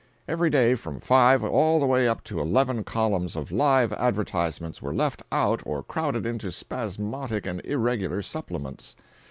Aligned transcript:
Every 0.27 0.49
day 0.49 0.73
from 0.73 0.99
five 0.99 1.43
all 1.43 1.79
the 1.79 1.85
way 1.85 2.07
up 2.07 2.23
to 2.23 2.39
eleven 2.39 2.83
columns 2.83 3.35
of 3.35 3.51
"live" 3.51 3.93
advertisements 3.93 4.81
were 4.81 4.95
left 4.95 5.21
out 5.31 5.61
or 5.63 5.83
crowded 5.83 6.25
into 6.25 6.51
spasmodic 6.51 7.45
and 7.45 7.63
irregular 7.63 8.23
"supplements." 8.23 8.95